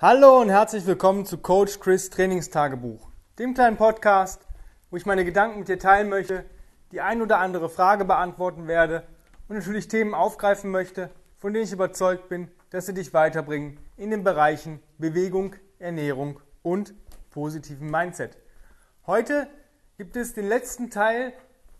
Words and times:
Hallo 0.00 0.40
und 0.40 0.48
herzlich 0.48 0.86
willkommen 0.86 1.26
zu 1.26 1.38
Coach 1.38 1.80
Chris 1.80 2.08
Trainingstagebuch, 2.08 3.10
dem 3.40 3.52
kleinen 3.52 3.76
Podcast, 3.76 4.46
wo 4.90 4.96
ich 4.96 5.06
meine 5.06 5.24
Gedanken 5.24 5.58
mit 5.58 5.66
dir 5.66 5.80
teilen 5.80 6.08
möchte, 6.08 6.44
die 6.92 7.00
ein 7.00 7.20
oder 7.20 7.40
andere 7.40 7.68
Frage 7.68 8.04
beantworten 8.04 8.68
werde 8.68 9.02
und 9.48 9.56
natürlich 9.56 9.88
Themen 9.88 10.14
aufgreifen 10.14 10.70
möchte, 10.70 11.10
von 11.38 11.52
denen 11.52 11.64
ich 11.64 11.72
überzeugt 11.72 12.28
bin, 12.28 12.48
dass 12.70 12.86
sie 12.86 12.94
dich 12.94 13.12
weiterbringen 13.12 13.80
in 13.96 14.12
den 14.12 14.22
Bereichen 14.22 14.80
Bewegung, 14.98 15.56
Ernährung 15.80 16.38
und 16.62 16.94
positiven 17.30 17.90
Mindset. 17.90 18.38
Heute 19.04 19.48
gibt 19.96 20.14
es 20.14 20.32
den 20.32 20.46
letzten 20.46 20.90
Teil 20.90 21.32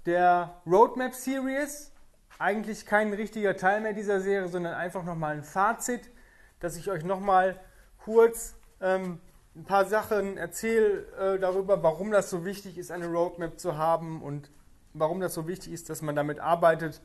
der 0.06 0.60
Roadmap 0.66 1.14
Series. 1.14 1.92
Eigentlich 2.40 2.84
kein 2.84 3.12
richtiger 3.12 3.56
Teil 3.56 3.80
mehr 3.80 3.92
dieser 3.92 4.20
Serie, 4.20 4.48
sondern 4.48 4.74
einfach 4.74 5.04
nochmal 5.04 5.36
ein 5.36 5.44
Fazit, 5.44 6.10
dass 6.58 6.76
ich 6.76 6.90
euch 6.90 7.04
nochmal 7.04 7.60
kurz 8.08 8.56
ähm, 8.80 9.20
ein 9.54 9.64
paar 9.64 9.84
Sachen 9.84 10.38
erzähle 10.38 11.04
äh, 11.18 11.38
darüber, 11.38 11.82
warum 11.82 12.10
das 12.10 12.30
so 12.30 12.46
wichtig 12.46 12.78
ist, 12.78 12.90
eine 12.90 13.06
Roadmap 13.06 13.60
zu 13.60 13.76
haben 13.76 14.22
und 14.22 14.50
warum 14.94 15.20
das 15.20 15.34
so 15.34 15.46
wichtig 15.46 15.74
ist, 15.74 15.90
dass 15.90 16.00
man 16.00 16.16
damit 16.16 16.40
arbeitet 16.40 17.02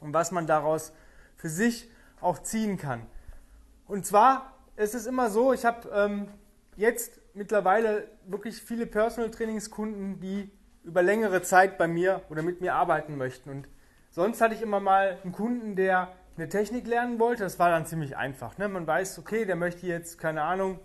und 0.00 0.12
was 0.12 0.32
man 0.32 0.48
daraus 0.48 0.92
für 1.36 1.48
sich 1.48 1.88
auch 2.20 2.40
ziehen 2.40 2.78
kann. 2.78 3.06
Und 3.86 4.06
zwar 4.06 4.54
ist 4.74 4.96
es 4.96 5.06
immer 5.06 5.30
so, 5.30 5.52
ich 5.52 5.64
habe 5.64 5.88
ähm, 5.94 6.26
jetzt 6.74 7.20
mittlerweile 7.34 8.08
wirklich 8.26 8.60
viele 8.60 8.86
Personal 8.86 9.30
Trainingskunden, 9.30 10.18
die 10.18 10.50
über 10.82 11.00
längere 11.00 11.42
Zeit 11.42 11.78
bei 11.78 11.86
mir 11.86 12.22
oder 12.28 12.42
mit 12.42 12.60
mir 12.60 12.74
arbeiten 12.74 13.16
möchten. 13.16 13.50
Und 13.50 13.68
sonst 14.10 14.40
hatte 14.40 14.56
ich 14.56 14.62
immer 14.62 14.80
mal 14.80 15.16
einen 15.22 15.32
Kunden, 15.32 15.76
der 15.76 16.12
eine 16.38 16.48
Technik 16.48 16.86
lernen 16.86 17.18
wollte. 17.18 17.42
Das 17.42 17.58
war 17.58 17.70
dann 17.70 17.84
ziemlich 17.84 18.16
einfach. 18.16 18.58
Ne? 18.58 18.68
Man 18.68 18.86
weiß, 18.86 19.18
okay, 19.18 19.44
der 19.44 19.56
möchte 19.56 19.86
jetzt, 19.86 20.18
keine 20.18 20.42
Ahnung, 20.42 20.78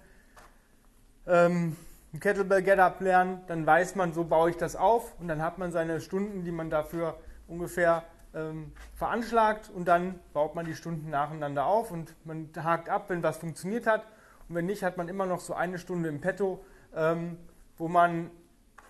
ähm, 1.27 1.75
ein 2.13 2.20
Kettlebell 2.20 2.64
Get-Up 2.64 3.00
lernen. 3.02 3.41
Dann 3.47 3.66
weiß 3.66 3.95
man, 3.95 4.14
so 4.14 4.23
baue 4.23 4.50
ich 4.50 4.58
das 4.58 4.75
auf. 4.75 5.14
Und 5.19 5.27
dann 5.27 5.42
hat 5.42 5.59
man 5.59 5.72
seine 5.72 6.02
Stunden, 6.02 6.44
die 6.44 6.52
man 6.52 6.69
dafür 6.69 7.17
ungefähr 7.47 8.03
ähm, 8.33 8.72
veranschlagt. 8.95 9.69
Und 9.69 9.88
dann 9.88 10.19
baut 10.33 10.55
man 10.55 10.66
die 10.66 10.75
Stunden 10.75 11.09
nacheinander 11.11 11.66
auf 11.66 11.92
und 11.92 12.16
man 12.25 12.49
hakt 12.58 12.89
ab, 12.89 13.05
wenn 13.09 13.22
was 13.22 13.38
funktioniert 13.38 13.86
hat. 13.86 14.08
Und 14.49 14.55
wenn 14.55 14.66
nicht, 14.66 14.83
hat 14.83 14.97
man 14.97 15.08
immer 15.08 15.27
noch 15.27 15.39
so 15.39 15.53
eine 15.53 15.77
Stunde 15.77 16.09
im 16.09 16.20
Petto, 16.20 16.66
ähm, 16.95 17.38
wo 17.77 17.88
man 17.88 18.31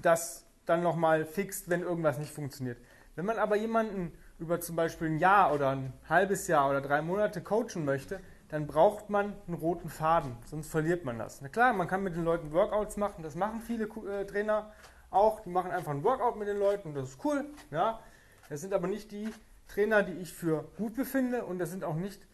das 0.02 0.46
dann 0.66 0.82
nochmal 0.82 1.26
fixt, 1.26 1.70
wenn 1.70 1.82
irgendwas 1.82 2.18
nicht 2.18 2.32
funktioniert. 2.32 2.78
Wenn 3.16 3.26
man 3.26 3.38
aber 3.38 3.58
jemanden 3.58 4.14
über 4.44 4.60
zum 4.60 4.76
Beispiel 4.76 5.08
ein 5.08 5.20
Jahr 5.20 5.54
oder 5.54 5.70
ein 5.70 5.94
halbes 6.08 6.48
Jahr 6.48 6.70
oder 6.70 6.82
drei 6.82 7.02
Monate 7.02 7.42
coachen 7.42 7.86
möchte, 7.86 8.20
dann 8.50 8.68
braucht 8.68 9.10
man 9.10 9.34
einen 9.48 9.56
roten 9.56 9.90
Faden, 9.90 10.36
sonst 10.46 10.70
verliert 10.70 11.06
man 11.06 11.18
das. 11.18 11.42
Na 11.42 11.48
klar, 11.48 11.74
man 11.74 11.88
kann 11.88 12.04
mit 12.04 12.16
den 12.16 12.26
Leuten 12.26 12.52
Workouts 12.52 12.98
machen, 12.98 13.24
das 13.24 13.36
machen 13.36 13.62
viele 13.62 13.86
äh, 13.86 14.26
Trainer 14.26 14.72
auch, 15.10 15.40
die 15.40 15.50
machen 15.50 15.72
einfach 15.72 15.92
ein 15.92 16.04
Workout 16.04 16.38
mit 16.38 16.48
den 16.48 16.60
Leuten, 16.60 16.94
das 16.94 17.10
ist 17.10 17.26
cool. 17.26 17.46
Ja. 17.72 18.00
Das 18.50 18.62
sind 18.62 18.74
aber 18.74 18.88
nicht 18.88 19.12
die 19.12 19.30
Trainer, 19.70 20.04
die 20.04 20.14
ich 20.14 20.34
für 20.34 20.66
gut 20.78 20.96
befinde 20.96 21.46
und 21.46 21.58
das 21.58 21.72
sind 21.72 21.84
auch 21.84 21.96
nicht 21.96 22.28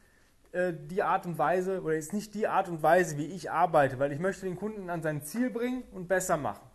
äh, 0.51 0.73
die 0.73 1.03
Art 1.03 1.25
und 1.27 1.37
Weise 1.37 1.81
oder 1.83 1.95
ist 1.95 2.11
nicht 2.11 2.33
die 2.33 2.47
Art 2.47 2.67
und 2.67 2.81
Weise, 2.81 3.17
wie 3.17 3.27
ich 3.27 3.51
arbeite, 3.51 3.99
weil 3.99 4.11
ich 4.11 4.19
möchte 4.19 4.47
den 4.47 4.55
Kunden 4.55 4.89
an 4.89 5.03
sein 5.03 5.21
Ziel 5.21 5.51
bringen 5.51 5.83
und 5.91 6.07
besser 6.07 6.37
machen. 6.37 6.67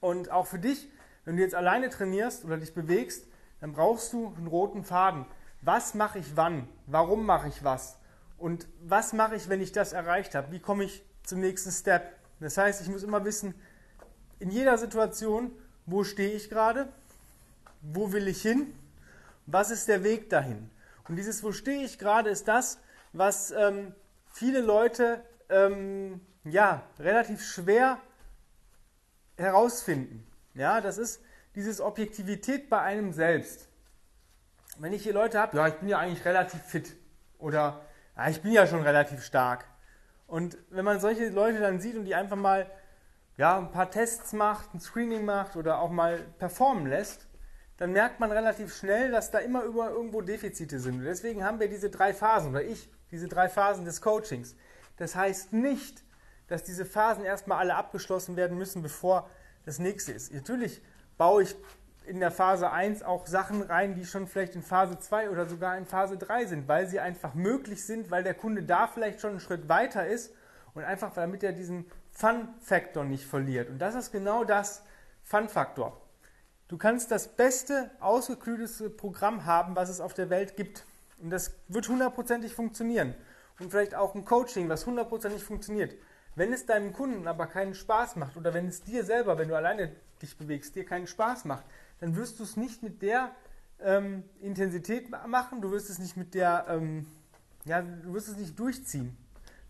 Und 0.00 0.30
auch 0.30 0.46
für 0.46 0.58
dich, 0.58 0.88
wenn 1.24 1.36
du 1.36 1.42
jetzt 1.42 1.54
alleine 1.54 1.88
trainierst 1.88 2.44
oder 2.44 2.58
dich 2.58 2.74
bewegst, 2.74 3.26
dann 3.62 3.74
brauchst 3.74 4.12
du 4.12 4.34
einen 4.36 4.48
roten 4.48 4.82
Faden. 4.82 5.24
Was 5.60 5.94
mache 5.94 6.18
ich 6.18 6.36
wann? 6.36 6.68
Warum 6.88 7.24
mache 7.24 7.46
ich 7.46 7.62
was? 7.62 7.96
Und 8.36 8.66
was 8.82 9.12
mache 9.12 9.36
ich, 9.36 9.48
wenn 9.48 9.60
ich 9.60 9.70
das 9.70 9.92
erreicht 9.92 10.34
habe? 10.34 10.50
Wie 10.50 10.58
komme 10.58 10.82
ich 10.82 11.04
zum 11.22 11.38
nächsten 11.38 11.70
Step? 11.70 12.12
Das 12.40 12.58
heißt, 12.58 12.82
ich 12.82 12.88
muss 12.88 13.04
immer 13.04 13.24
wissen, 13.24 13.54
in 14.40 14.50
jeder 14.50 14.76
Situation, 14.78 15.52
wo 15.86 16.02
stehe 16.02 16.32
ich 16.32 16.50
gerade? 16.50 16.88
Wo 17.82 18.10
will 18.12 18.26
ich 18.26 18.42
hin? 18.42 18.74
Was 19.46 19.70
ist 19.70 19.86
der 19.86 20.02
Weg 20.02 20.28
dahin? 20.28 20.68
Und 21.08 21.14
dieses 21.14 21.44
Wo 21.44 21.52
stehe 21.52 21.84
ich 21.84 22.00
gerade 22.00 22.30
ist 22.30 22.48
das, 22.48 22.80
was 23.12 23.52
ähm, 23.52 23.94
viele 24.32 24.60
Leute 24.60 25.22
ähm, 25.48 26.20
ja, 26.42 26.82
relativ 26.98 27.44
schwer 27.44 28.00
herausfinden. 29.36 30.26
Ja, 30.54 30.80
das 30.80 30.98
ist 30.98 31.20
dieses 31.54 31.80
Objektivität 31.80 32.70
bei 32.70 32.80
einem 32.80 33.12
selbst. 33.12 33.68
Wenn 34.78 34.92
ich 34.92 35.02
hier 35.02 35.12
Leute 35.12 35.38
habe, 35.38 35.56
ja, 35.56 35.68
ich 35.68 35.74
bin 35.74 35.88
ja 35.88 35.98
eigentlich 35.98 36.24
relativ 36.24 36.62
fit 36.62 36.96
oder 37.38 37.80
ja, 38.16 38.28
ich 38.28 38.40
bin 38.40 38.52
ja 38.52 38.66
schon 38.66 38.82
relativ 38.82 39.22
stark. 39.22 39.64
Und 40.26 40.56
wenn 40.70 40.84
man 40.84 41.00
solche 41.00 41.28
Leute 41.28 41.60
dann 41.60 41.80
sieht 41.80 41.96
und 41.96 42.04
die 42.04 42.14
einfach 42.14 42.36
mal 42.36 42.70
ja, 43.36 43.58
ein 43.58 43.70
paar 43.70 43.90
Tests 43.90 44.32
macht, 44.32 44.74
ein 44.74 44.80
Screening 44.80 45.24
macht 45.24 45.56
oder 45.56 45.78
auch 45.78 45.90
mal 45.90 46.18
performen 46.38 46.86
lässt, 46.86 47.26
dann 47.76 47.92
merkt 47.92 48.20
man 48.20 48.30
relativ 48.30 48.74
schnell, 48.74 49.10
dass 49.10 49.30
da 49.30 49.38
immer 49.38 49.62
über 49.64 49.90
irgendwo 49.90 50.20
Defizite 50.20 50.78
sind. 50.78 51.00
Und 51.00 51.04
deswegen 51.04 51.44
haben 51.44 51.58
wir 51.58 51.68
diese 51.68 51.90
drei 51.90 52.14
Phasen, 52.14 52.50
oder 52.50 52.62
ich, 52.62 52.88
diese 53.10 53.28
drei 53.28 53.48
Phasen 53.48 53.84
des 53.84 54.00
Coachings. 54.00 54.54
Das 54.98 55.16
heißt 55.16 55.52
nicht, 55.52 56.04
dass 56.46 56.62
diese 56.62 56.84
Phasen 56.84 57.24
erstmal 57.24 57.58
alle 57.58 57.74
abgeschlossen 57.74 58.36
werden 58.36 58.58
müssen, 58.58 58.82
bevor 58.82 59.28
das 59.64 59.78
nächste 59.78 60.12
ist. 60.12 60.32
Natürlich 60.32 60.82
baue 61.16 61.44
ich 61.44 61.56
in 62.04 62.20
der 62.20 62.30
Phase 62.30 62.70
1 62.70 63.02
auch 63.02 63.26
Sachen 63.26 63.62
rein, 63.62 63.94
die 63.94 64.04
schon 64.04 64.26
vielleicht 64.26 64.54
in 64.54 64.62
Phase 64.62 64.98
2 64.98 65.30
oder 65.30 65.46
sogar 65.46 65.76
in 65.76 65.86
Phase 65.86 66.16
3 66.16 66.46
sind, 66.46 66.68
weil 66.68 66.88
sie 66.88 67.00
einfach 67.00 67.34
möglich 67.34 67.84
sind, 67.84 68.10
weil 68.10 68.24
der 68.24 68.34
Kunde 68.34 68.62
da 68.62 68.86
vielleicht 68.86 69.20
schon 69.20 69.30
einen 69.30 69.40
Schritt 69.40 69.68
weiter 69.68 70.06
ist 70.06 70.34
und 70.74 70.84
einfach 70.84 71.12
damit 71.14 71.42
er 71.42 71.52
diesen 71.52 71.86
Fun-Faktor 72.10 73.04
nicht 73.04 73.24
verliert. 73.24 73.68
Und 73.70 73.78
das 73.78 73.94
ist 73.94 74.12
genau 74.12 74.44
das 74.44 74.82
Fun-Faktor. 75.22 76.00
Du 76.68 76.78
kannst 76.78 77.10
das 77.10 77.28
beste, 77.28 77.90
ausgeklügelte 78.00 78.90
Programm 78.90 79.44
haben, 79.44 79.76
was 79.76 79.88
es 79.88 80.00
auf 80.00 80.14
der 80.14 80.30
Welt 80.30 80.56
gibt. 80.56 80.84
Und 81.20 81.30
das 81.30 81.54
wird 81.68 81.88
hundertprozentig 81.88 82.54
funktionieren. 82.54 83.14
Und 83.58 83.70
vielleicht 83.70 83.94
auch 83.94 84.14
ein 84.14 84.24
Coaching, 84.24 84.68
was 84.68 84.86
hundertprozentig 84.86 85.44
funktioniert. 85.44 85.94
Wenn 86.34 86.52
es 86.52 86.64
deinem 86.64 86.92
Kunden 86.94 87.28
aber 87.28 87.46
keinen 87.46 87.74
Spaß 87.74 88.16
macht 88.16 88.36
oder 88.36 88.54
wenn 88.54 88.66
es 88.66 88.82
dir 88.82 89.04
selber, 89.04 89.36
wenn 89.36 89.48
du 89.48 89.54
alleine 89.54 89.92
dich 90.22 90.36
bewegst, 90.36 90.74
dir 90.74 90.84
keinen 90.84 91.06
Spaß 91.06 91.44
macht, 91.44 91.64
dann 92.00 92.16
wirst 92.16 92.38
du 92.38 92.44
es 92.44 92.56
nicht 92.56 92.82
mit 92.82 93.02
der 93.02 93.34
ähm, 93.80 94.24
Intensität 94.40 95.10
machen, 95.10 95.60
du 95.60 95.70
wirst 95.70 95.90
es 95.90 95.98
nicht 95.98 96.16
mit 96.16 96.34
der, 96.34 96.66
ähm, 96.68 97.06
ja, 97.64 97.82
du 97.82 98.14
wirst 98.14 98.28
es 98.28 98.36
nicht 98.36 98.58
durchziehen. 98.58 99.16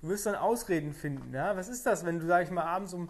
Du 0.01 0.09
wirst 0.09 0.27
dann 0.27 0.35
Ausreden 0.35 0.93
finden. 0.93 1.33
Ja? 1.33 1.57
Was 1.57 1.69
ist 1.69 1.87
das, 1.87 2.05
wenn 2.05 2.19
du, 2.19 2.27
sag 2.27 2.43
ich 2.43 2.51
mal, 2.51 2.65
abends 2.65 2.93
um, 2.93 3.09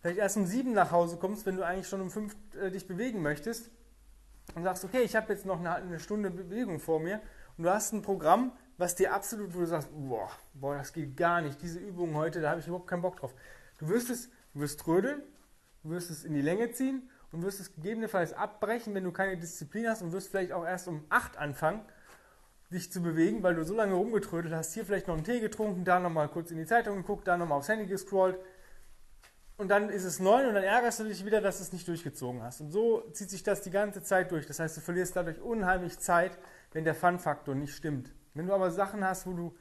vielleicht 0.00 0.18
erst 0.18 0.36
um 0.36 0.46
sieben 0.46 0.72
nach 0.72 0.92
Hause 0.92 1.16
kommst, 1.16 1.44
wenn 1.46 1.56
du 1.56 1.66
eigentlich 1.66 1.88
schon 1.88 2.00
um 2.00 2.10
fünf 2.10 2.36
äh, 2.60 2.70
dich 2.70 2.86
bewegen 2.86 3.20
möchtest 3.20 3.70
und 4.54 4.62
sagst, 4.62 4.84
okay, 4.84 5.02
ich 5.02 5.16
habe 5.16 5.32
jetzt 5.32 5.44
noch 5.44 5.58
eine, 5.58 5.74
eine 5.74 5.98
Stunde 5.98 6.30
Bewegung 6.30 6.78
vor 6.78 7.00
mir 7.00 7.20
und 7.56 7.64
du 7.64 7.70
hast 7.70 7.92
ein 7.92 8.02
Programm, 8.02 8.52
was 8.78 8.94
dir 8.94 9.12
absolut, 9.12 9.54
wo 9.54 9.60
du 9.60 9.66
sagst, 9.66 9.88
boah, 9.92 10.30
boah, 10.54 10.76
das 10.76 10.92
geht 10.92 11.16
gar 11.16 11.40
nicht, 11.40 11.60
diese 11.62 11.78
Übung 11.78 12.14
heute, 12.14 12.40
da 12.40 12.50
habe 12.50 12.60
ich 12.60 12.66
überhaupt 12.66 12.88
keinen 12.88 13.02
Bock 13.02 13.16
drauf. 13.16 13.34
Du 13.78 13.88
wirst 13.88 14.10
es, 14.10 14.28
du 14.52 14.60
wirst 14.60 14.80
trödeln, 14.80 15.22
du 15.84 15.90
wirst 15.90 16.10
es 16.10 16.24
in 16.24 16.34
die 16.34 16.42
Länge 16.42 16.72
ziehen 16.72 17.08
und 17.30 17.42
wirst 17.42 17.60
es 17.60 17.74
gegebenenfalls 17.74 18.32
abbrechen, 18.32 18.94
wenn 18.94 19.04
du 19.04 19.12
keine 19.12 19.36
Disziplin 19.36 19.88
hast 19.88 20.02
und 20.02 20.12
wirst 20.12 20.28
vielleicht 20.28 20.52
auch 20.52 20.64
erst 20.64 20.88
um 20.88 21.04
8 21.10 21.36
anfangen, 21.36 21.82
dich 22.70 22.90
zu 22.90 23.02
bewegen, 23.02 23.42
weil 23.44 23.54
du 23.54 23.64
so 23.64 23.74
lange 23.74 23.94
rumgetrödelt 23.94 24.52
hast, 24.52 24.74
hier 24.74 24.84
vielleicht 24.84 25.06
noch 25.06 25.14
einen 25.14 25.24
Tee 25.24 25.38
getrunken, 25.38 25.84
da 25.84 26.00
nochmal 26.00 26.28
kurz 26.28 26.50
in 26.50 26.58
die 26.58 26.66
Zeitung 26.66 26.96
geguckt, 26.96 27.28
da 27.28 27.36
nochmal 27.36 27.58
aufs 27.58 27.68
Handy 27.68 27.86
gescrollt 27.86 28.38
und 29.56 29.68
dann 29.68 29.88
ist 29.88 30.04
es 30.04 30.18
9 30.18 30.46
und 30.48 30.54
dann 30.54 30.64
ärgerst 30.64 30.98
du 30.98 31.04
dich 31.04 31.24
wieder, 31.24 31.40
dass 31.40 31.58
du 31.58 31.62
es 31.64 31.72
nicht 31.72 31.86
durchgezogen 31.86 32.42
hast. 32.42 32.60
Und 32.60 32.72
so 32.72 33.08
zieht 33.12 33.30
sich 33.30 33.44
das 33.44 33.62
die 33.62 33.70
ganze 33.70 34.02
Zeit 34.02 34.32
durch. 34.32 34.46
Das 34.46 34.58
heißt, 34.58 34.76
du 34.76 34.80
verlierst 34.80 35.14
dadurch 35.14 35.40
unheimlich 35.40 35.98
Zeit, 36.00 36.36
wenn 36.72 36.84
der 36.84 36.94
Fun-Faktor 36.94 37.54
nicht 37.54 37.74
stimmt. 37.74 38.10
Wenn 38.34 38.48
du 38.48 38.52
aber 38.52 38.72
Sachen 38.72 39.04
hast, 39.04 39.26
wo 39.26 39.32
du 39.32 39.56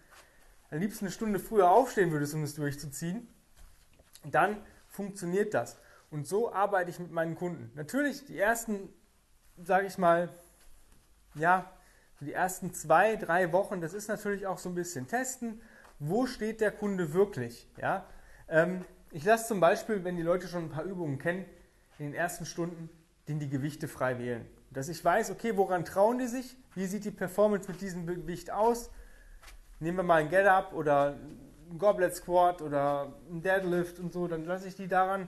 am 0.72 0.80
liebsten 0.80 1.06
eine 1.06 1.12
Stunde 1.12 1.38
früher 1.38 1.70
aufstehen 1.70 2.12
würdest, 2.12 2.34
um 2.34 2.44
es 2.44 2.56
durchzuziehen, 2.56 3.28
dann 4.26 4.58
funktioniert 4.88 5.54
das. 5.54 5.78
Und 6.14 6.28
so 6.28 6.54
arbeite 6.54 6.90
ich 6.90 7.00
mit 7.00 7.12
meinen 7.12 7.36
Kunden. 7.36 7.72
Natürlich 7.76 8.26
die 8.26 8.38
ersten, 8.38 8.90
sage 9.58 9.88
ich 9.88 9.98
mal, 9.98 10.30
ja, 11.36 11.70
die 12.20 12.32
ersten 12.32 12.74
zwei, 12.74 13.18
drei 13.18 13.52
Wochen, 13.52 13.82
das 13.82 13.94
ist 13.94 14.08
natürlich 14.08 14.48
auch 14.48 14.58
so 14.58 14.70
ein 14.70 14.76
bisschen 14.76 15.08
testen, 15.08 15.62
wo 16.00 16.26
steht 16.26 16.62
der 16.62 16.72
Kunde 16.72 17.14
wirklich. 17.14 17.68
Ja? 17.82 18.06
Ähm, 18.48 18.86
ich 19.12 19.26
lasse 19.26 19.48
zum 19.48 19.60
Beispiel, 19.60 20.04
wenn 20.04 20.16
die 20.16 20.22
Leute 20.22 20.48
schon 20.48 20.66
ein 20.66 20.70
paar 20.70 20.86
Übungen 20.86 21.18
kennen, 21.18 21.46
in 22.00 22.06
den 22.06 22.14
ersten 22.14 22.46
Stunden 22.46 22.90
den 23.28 23.40
die 23.40 23.50
Gewichte 23.50 23.88
frei 23.88 24.20
wählen 24.20 24.46
dass 24.74 24.90
ich 24.90 25.04
weiß, 25.04 25.32
okay, 25.32 25.56
woran 25.56 25.86
trauen 25.86 26.18
die 26.18 26.28
sich? 26.28 26.58
Wie 26.74 26.86
sieht 26.86 27.06
die 27.06 27.12
Performance 27.12 27.72
mit 27.72 27.82
diesem 27.82 28.08
Gewicht 28.08 28.52
aus? 28.52 28.90
Nehmen 29.80 29.98
wir 29.98 30.04
mal 30.04 30.22
ein 30.22 30.30
Get-Up 30.30 30.74
oder 30.74 31.16
ein 31.70 31.78
Goblet 31.78 32.16
Squat 32.16 32.62
oder 32.62 33.14
ein 33.30 33.42
Deadlift 33.42 34.00
und 34.00 34.12
so, 34.12 34.28
dann 34.28 34.46
lasse 34.46 34.68
ich 34.68 34.76
die 34.76 34.88
daran, 34.88 35.28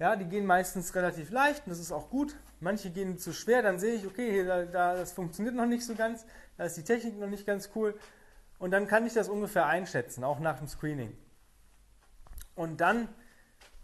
ja, 0.00 0.16
die 0.16 0.24
gehen 0.24 0.46
meistens 0.46 0.94
relativ 0.94 1.30
leicht 1.30 1.66
und 1.66 1.70
das 1.70 1.78
ist 1.78 1.92
auch 1.92 2.08
gut. 2.08 2.34
Manche 2.58 2.90
gehen 2.90 3.18
zu 3.18 3.32
schwer, 3.32 3.60
dann 3.60 3.78
sehe 3.78 3.94
ich, 3.94 4.06
okay, 4.06 4.44
da, 4.44 4.64
da, 4.64 4.94
das 4.96 5.12
funktioniert 5.12 5.54
noch 5.54 5.66
nicht 5.66 5.84
so 5.84 5.94
ganz, 5.94 6.24
da 6.56 6.64
ist 6.64 6.76
die 6.78 6.84
Technik 6.84 7.18
noch 7.20 7.28
nicht 7.28 7.46
ganz 7.46 7.70
cool. 7.74 7.94
Und 8.58 8.70
dann 8.70 8.86
kann 8.86 9.06
ich 9.06 9.12
das 9.12 9.28
ungefähr 9.28 9.66
einschätzen, 9.66 10.24
auch 10.24 10.40
nach 10.40 10.58
dem 10.58 10.68
Screening. 10.68 11.16
Und 12.54 12.80
dann 12.80 13.08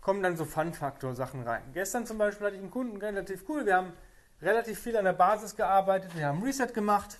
kommen 0.00 0.22
dann 0.22 0.36
so 0.36 0.46
Fun-Faktor-Sachen 0.46 1.42
rein. 1.42 1.62
Gestern 1.74 2.06
zum 2.06 2.16
Beispiel 2.16 2.46
hatte 2.46 2.56
ich 2.56 2.62
einen 2.62 2.70
Kunden, 2.70 2.96
relativ 2.96 3.44
cool. 3.48 3.66
Wir 3.66 3.76
haben 3.76 3.92
relativ 4.40 4.78
viel 4.78 4.96
an 4.96 5.04
der 5.04 5.12
Basis 5.12 5.54
gearbeitet. 5.54 6.16
Wir 6.16 6.26
haben 6.26 6.42
Reset 6.42 6.68
gemacht. 6.68 7.18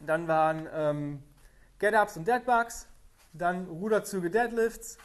Dann 0.00 0.28
waren 0.28 0.68
ähm, 0.74 1.22
Get-Ups 1.78 2.18
und 2.18 2.28
Deadbugs. 2.28 2.86
Dann 3.32 3.68
Ruderzüge, 3.68 4.30
Deadlifts. 4.30 4.98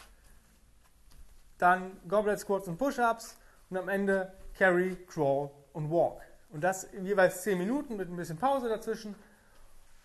Dann 1.58 1.98
Goblet 2.08 2.40
Squats 2.40 2.68
und 2.68 2.78
Push-Ups. 2.78 3.38
Und 3.70 3.78
am 3.78 3.90
Ende 3.90 4.32
Carry, 4.58 4.98
Crawl 5.08 5.50
und 5.74 5.90
Walk. 5.90 6.22
Und 6.52 6.64
das 6.64 6.88
jeweils 7.02 7.42
10 7.42 7.58
Minuten 7.58 7.98
mit 7.98 8.10
ein 8.10 8.16
bisschen 8.16 8.38
Pause 8.38 8.70
dazwischen. 8.70 9.16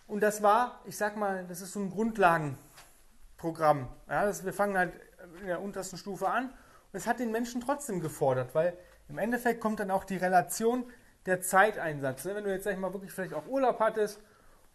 Und 0.07 0.21
das 0.21 0.41
war, 0.41 0.81
ich 0.85 0.97
sag 0.97 1.15
mal, 1.17 1.45
das 1.47 1.61
ist 1.61 1.73
so 1.73 1.79
ein 1.79 1.91
Grundlagenprogramm. 1.91 3.87
Ja, 4.09 4.25
das, 4.25 4.43
wir 4.43 4.53
fangen 4.53 4.75
halt 4.75 4.93
in 5.41 5.47
der 5.47 5.61
untersten 5.61 5.99
Stufe 5.99 6.27
an. 6.27 6.45
Und 6.45 6.53
es 6.93 7.05
hat 7.05 7.19
den 7.19 7.31
Menschen 7.31 7.61
trotzdem 7.61 8.01
gefordert, 8.01 8.55
weil 8.55 8.75
im 9.07 9.19
Endeffekt 9.19 9.61
kommt 9.61 9.79
dann 9.79 9.91
auch 9.91 10.03
die 10.03 10.17
Relation 10.17 10.85
der 11.27 11.41
Zeiteinsatz. 11.41 12.25
Wenn 12.25 12.43
du 12.43 12.51
jetzt 12.51 12.63
sag 12.63 12.73
ich 12.73 12.79
mal 12.79 12.93
wirklich 12.93 13.11
vielleicht 13.11 13.35
auch 13.35 13.45
Urlaub 13.45 13.79
hattest 13.79 14.19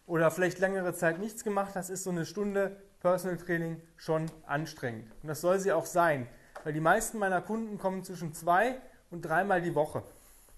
oder 0.07 0.31
vielleicht 0.31 0.61
längere 0.61 0.95
Zeit 0.95 1.19
nichts 1.19 1.43
gemacht 1.43 1.73
hast, 1.75 1.91
ist 1.91 2.05
so 2.05 2.11
eine 2.11 2.27
Stunde 2.27 2.77
Personal 3.01 3.37
Training 3.37 3.83
schon 3.97 4.31
anstrengend. 4.47 5.11
Und 5.23 5.29
das 5.29 5.41
soll 5.41 5.59
sie 5.59 5.73
auch 5.73 5.87
sein, 5.87 6.29
weil 6.65 6.73
die 6.73 6.81
meisten 6.81 7.19
meiner 7.19 7.41
Kunden 7.41 7.79
kommen 7.79 8.03
zwischen 8.03 8.33
zwei 8.33 8.81
und 9.11 9.23
dreimal 9.23 9.63
die 9.63 9.75
Woche. 9.75 10.03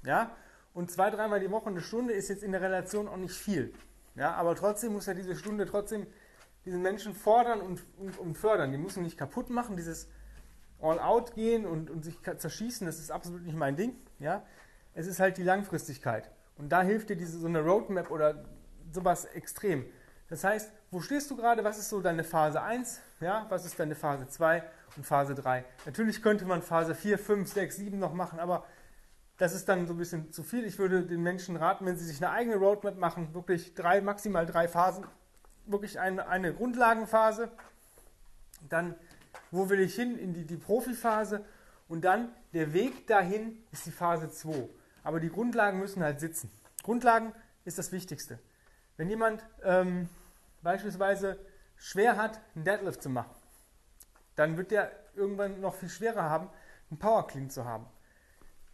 Ja? 0.05 0.31
Und 0.73 0.91
zwei, 0.91 1.11
dreimal 1.11 1.41
die 1.41 1.51
Woche 1.51 1.69
eine 1.69 1.81
Stunde 1.81 2.15
ist 2.15 2.29
jetzt 2.29 2.43
in 2.43 2.53
der 2.53 2.63
Relation 2.63 3.09
auch 3.09 3.17
nicht 3.17 3.35
viel. 3.35 3.75
Ja? 4.15 4.35
Aber 4.35 4.55
trotzdem 4.55 4.93
muss 4.93 5.07
ja 5.07 5.15
diese 5.15 5.37
Stunde 5.37 5.67
trotzdem 5.67 6.07
diesen 6.65 6.83
Menschen 6.83 7.15
fordern 7.15 7.61
und, 7.61 7.83
und, 7.99 8.19
und 8.19 8.35
fördern. 8.37 8.73
Die 8.73 8.79
müssen 8.79 9.03
nicht 9.03 9.19
kaputt 9.19 9.51
machen, 9.51 9.77
dieses 9.77 10.09
All-Out 10.81 11.35
gehen 11.35 11.67
und, 11.67 11.91
und 11.91 12.05
sich 12.05 12.17
zerschießen, 12.23 12.87
das 12.87 12.99
ist 12.99 13.11
absolut 13.11 13.43
nicht 13.43 13.57
mein 13.57 13.77
Ding. 13.77 13.95
Ja? 14.19 14.45
Es 14.95 15.07
ist 15.07 15.21
halt 15.21 15.37
die 15.39 15.43
Langfristigkeit. 15.43 16.31
Und 16.57 16.71
da 16.71 16.83
hilft 16.83 17.11
dir 17.11 17.17
diese, 17.17 17.39
so 17.39 17.47
eine 17.47 17.61
Roadmap 17.61 18.11
oder 18.11 18.45
sowas 18.93 19.25
extrem. 19.27 19.85
Das 20.29 20.43
heißt, 20.43 20.73
wo 20.91 21.01
stehst 21.01 21.31
du 21.31 21.37
gerade? 21.37 21.63
Was 21.65 21.79
ist 21.79 21.89
so 21.89 22.01
deine 22.01 22.25
Phase 22.25 22.63
1? 22.63 23.01
Ja? 23.21 23.47
Was 23.49 23.65
ist 23.65 23.79
deine 23.79 23.95
Phase 23.95 24.29
2 24.29 24.63
und 24.97 25.05
Phase 25.05 25.35
3? 25.35 25.65
Natürlich 25.85 26.23
könnte 26.23 26.45
man 26.45 26.63
Phase 26.63 26.95
4, 26.95 27.19
5, 27.19 27.53
6, 27.53 27.77
7 27.77 27.99
noch 27.99 28.13
machen, 28.13 28.39
aber 28.39 28.65
das 29.39 29.55
ist 29.55 29.69
dann 29.69 29.87
so 29.87 29.95
ein 29.95 29.99
bisschen 29.99 30.33
zu 30.33 30.43
viel. 30.43 30.65
Ich 30.65 30.79
würde 30.79 31.03
den 31.03 31.23
Menschen 31.23 31.57
raten, 31.57 31.85
wenn 31.85 31.97
sie 31.97 32.07
sich 32.07 32.23
eine 32.23 32.33
eigene 32.33 32.57
Roadmap 32.57 32.97
machen, 32.97 33.35
wirklich 33.35 33.75
drei, 33.75 34.01
maximal 34.01 34.47
drei 34.47 34.69
Phasen 34.69 35.05
wirklich 35.67 35.99
eine, 35.99 36.29
eine 36.29 36.55
Grundlagenphase, 36.55 37.51
dann 38.69 38.95
wo 39.51 39.69
will 39.69 39.81
ich 39.81 39.95
hin 39.95 40.19
in 40.19 40.33
die, 40.33 40.45
die 40.45 40.57
Profiphase 40.57 41.45
und 41.89 42.05
dann 42.05 42.31
der 42.53 42.73
Weg 42.73 43.07
dahin 43.07 43.59
ist 43.73 43.87
die 43.87 43.91
Phase 43.91 44.31
2. 44.31 44.69
Aber 45.05 45.21
die 45.21 45.29
Grundlagen 45.29 45.79
müssen 45.79 46.03
halt 46.03 46.21
sitzen. 46.21 46.51
Grundlagen 46.83 47.33
ist 47.65 47.79
das 47.79 47.93
Wichtigste. 47.93 48.39
Wenn 48.97 49.09
jemand 49.09 49.45
ähm, 49.63 50.09
beispielsweise 50.63 51.39
schwer 51.77 52.17
hat, 52.17 52.41
einen 52.55 52.65
Deadlift 52.65 53.03
zu 53.03 53.11
machen, 53.11 53.35
dann 54.37 54.57
wird 54.57 54.71
der 54.71 54.93
irgendwann 55.15 55.61
noch 55.61 55.75
viel 55.75 55.89
schwerer 55.89 56.23
haben, 56.23 56.49
einen 56.91 56.99
Power 56.99 57.27
Clean 57.27 57.51
zu 57.51 57.65
haben. 57.65 57.87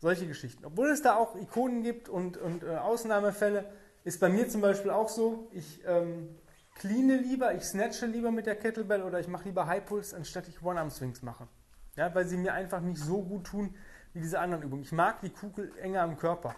Solche 0.01 0.27
Geschichten. 0.27 0.65
Obwohl 0.65 0.91
es 0.91 1.03
da 1.03 1.17
auch 1.17 1.37
Ikonen 1.37 1.83
gibt 1.83 2.09
und, 2.09 2.37
und 2.37 2.65
äh, 2.65 2.77
Ausnahmefälle, 2.77 3.65
ist 4.05 4.21
bei 4.21 4.29
mir 4.29 4.49
zum 4.49 4.61
Beispiel 4.61 4.91
auch 4.91 5.09
so, 5.09 5.49
ich 5.53 5.81
ähm, 5.87 6.37
cleane 6.75 7.17
lieber, 7.17 7.55
ich 7.55 7.63
snatche 7.63 8.07
lieber 8.07 8.33
mit 8.33 8.47
der 8.47 8.57
Kettlebell 8.57 9.03
oder 9.03 9.21
ich 9.21 9.29
mache 9.29 9.45
lieber 9.45 9.67
High 9.67 9.85
Pulse, 9.85 10.17
anstatt 10.17 10.49
ich 10.49 10.63
One-Arm-Swings 10.63 11.23
mache. 11.23 11.47
Ja, 11.95 12.13
weil 12.15 12.27
sie 12.27 12.37
mir 12.37 12.55
einfach 12.55 12.81
nicht 12.81 13.01
so 13.01 13.23
gut 13.23 13.45
tun 13.45 13.75
wie 14.13 14.21
diese 14.21 14.41
anderen 14.41 14.65
Übungen. 14.65 14.83
Ich 14.83 14.93
mag 14.93 15.21
die 15.21 15.31
Kugel 15.31 15.73
enger 15.81 16.03
am 16.03 16.17
Körper. 16.19 16.55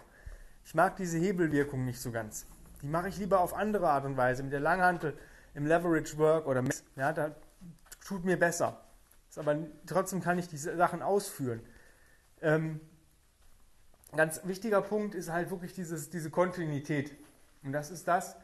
Ich 0.63 0.73
mag 0.73 0.95
diese 0.95 1.19
Hebelwirkung 1.19 1.85
nicht 1.85 2.01
so 2.01 2.11
ganz. 2.11 2.47
Die 2.81 2.87
mache 2.87 3.09
ich 3.09 3.17
lieber 3.17 3.41
auf 3.41 3.53
andere 3.53 3.89
Art 3.89 4.05
und 4.05 4.17
Weise, 4.17 4.41
mit 4.41 4.51
der 4.51 4.59
Langhantel, 4.59 5.17
im 5.53 5.65
Leverage 5.65 6.17
Work 6.17 6.47
oder 6.47 6.63
ja, 6.95 7.13
da 7.13 7.35
tut 8.03 8.25
mir 8.25 8.37
besser. 8.37 8.84
Aber 9.37 9.57
trotzdem 9.85 10.21
kann 10.21 10.39
ich 10.39 10.47
diese 10.47 10.75
Sachen 10.75 11.01
ausführen. 11.01 11.61
Ähm, 12.41 12.79
ganz 14.15 14.41
wichtiger 14.45 14.81
Punkt 14.81 15.15
ist 15.15 15.29
halt 15.29 15.49
wirklich 15.51 15.73
dieses, 15.73 16.09
diese 16.09 16.29
Kontinuität. 16.29 17.15
Und 17.63 17.71
das 17.71 17.91
ist 17.91 18.07
das, 18.07 18.35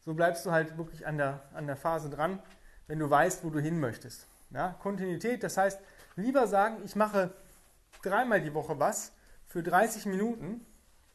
so 0.00 0.14
bleibst 0.14 0.46
du 0.46 0.52
halt 0.52 0.78
wirklich 0.78 1.06
an 1.06 1.18
der, 1.18 1.42
an 1.52 1.66
der 1.66 1.76
Phase 1.76 2.08
dran, 2.08 2.40
wenn 2.86 2.98
du 2.98 3.10
weißt, 3.10 3.44
wo 3.44 3.50
du 3.50 3.58
hin 3.58 3.78
möchtest. 3.80 4.26
Ja, 4.50 4.76
Kontinuität, 4.80 5.42
das 5.42 5.56
heißt, 5.56 5.80
lieber 6.16 6.46
sagen, 6.46 6.78
ich 6.84 6.96
mache 6.96 7.34
dreimal 8.02 8.40
die 8.40 8.54
Woche 8.54 8.78
was 8.78 9.12
für 9.46 9.62
30 9.62 10.06
Minuten 10.06 10.64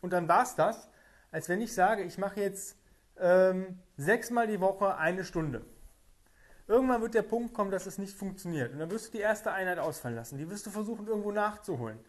und 0.02 0.14
dann 0.14 0.28
war 0.28 0.44
es 0.44 0.56
das, 0.56 0.90
als 1.32 1.50
wenn 1.50 1.62
ich 1.62 1.74
sage, 1.74 2.04
ich 2.04 2.18
mache 2.18 2.42
jetzt 2.42 2.78
ähm, 3.18 3.80
sechsmal 3.98 4.48
die 4.48 4.60
Woche 4.60 4.98
eine 4.98 5.24
Stunde. 5.24 5.66
Irgendwann 6.68 7.02
wird 7.02 7.14
der 7.14 7.24
Punkt 7.24 7.54
kommen, 7.54 7.72
dass 7.72 7.86
es 7.86 7.98
nicht 7.98 8.16
funktioniert. 8.16 8.72
Und 8.72 8.80
dann 8.80 8.90
wirst 8.90 9.08
du 9.08 9.12
die 9.18 9.20
erste 9.20 9.52
Einheit 9.52 9.80
ausfallen 9.80 10.16
lassen. 10.16 10.38
Die 10.38 10.50
wirst 10.50 10.66
du 10.66 10.70
versuchen, 10.70 11.08
irgendwo 11.08 11.32
nachzuholen. 11.32 12.00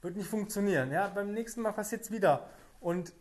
Wird 0.00 0.16
nicht 0.16 0.28
funktionieren. 0.28 0.90
Ja, 0.90 1.08
beim 1.08 1.32
nächsten 1.32 1.60
Mal 1.60 1.72
passiert 1.72 2.02
es 2.02 2.10
wieder. 2.10 2.48
Und 2.80 3.12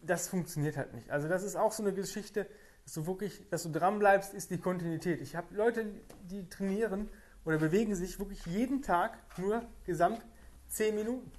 das 0.00 0.28
funktioniert 0.28 0.76
halt 0.76 0.94
nicht. 0.94 1.10
Also 1.10 1.28
das 1.28 1.42
ist 1.42 1.56
auch 1.56 1.72
so 1.72 1.82
eine 1.82 1.92
Geschichte, 1.92 2.46
dass 2.84 2.94
du 2.94 3.06
wirklich, 3.06 3.48
dass 3.50 3.64
du 3.64 3.70
dran 3.70 4.00
ist 4.32 4.50
die 4.50 4.58
Kontinuität. 4.58 5.20
Ich 5.20 5.34
habe 5.34 5.52
Leute, 5.54 5.86
die 6.30 6.48
trainieren 6.48 7.08
oder 7.44 7.58
bewegen 7.58 7.96
sich 7.96 8.20
wirklich 8.20 8.46
jeden 8.46 8.82
Tag 8.82 9.18
nur 9.38 9.62
gesamt 9.84 10.24
10 10.68 10.94
Minuten. 10.94 11.30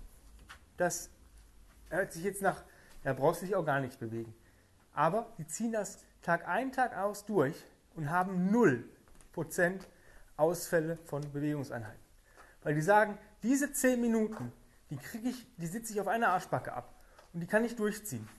Das 0.76 1.10
hört 1.90 2.12
sich 2.12 2.24
jetzt 2.24 2.42
nach, 2.42 2.64
da 3.04 3.14
brauchst 3.14 3.42
du 3.42 3.46
dich 3.46 3.56
auch 3.56 3.66
gar 3.66 3.80
nicht 3.80 4.00
bewegen. 4.00 4.34
Aber 4.94 5.32
die 5.38 5.48
ziehen 5.48 5.72
das 5.72 6.00
Tag 6.22 6.48
ein, 6.48 6.74
Tag 6.74 6.98
aus 6.98 7.26
durch 7.26 7.56
und 7.98 8.10
haben 8.10 8.56
0% 8.56 9.82
Ausfälle 10.38 10.98
von 11.06 11.30
Bewegungseinheiten. 11.34 12.00
Weil 12.64 12.76
die 12.76 12.82
sagen, 12.82 13.18
diese 13.44 13.74
10 13.74 14.00
Minuten, 14.00 14.54
die 14.90 14.96
kriege 14.98 15.28
ich, 15.30 15.46
die 15.58 15.68
sitze 15.68 15.92
ich 15.94 16.00
auf 16.00 16.08
einer 16.08 16.30
Arschbacke 16.30 16.72
ab 16.72 16.94
und 17.34 17.42
die 17.42 17.48
kann 17.48 17.66
ich 17.66 17.76
durchziehen. 17.76 18.30